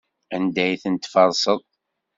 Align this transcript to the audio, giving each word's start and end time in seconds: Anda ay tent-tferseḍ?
Anda 0.35 0.61
ay 0.65 0.75
tent-tferseḍ? 0.83 1.59